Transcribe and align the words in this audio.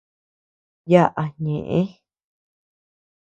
Yaʼa 0.91 1.23
ñeʼe. 1.43 1.79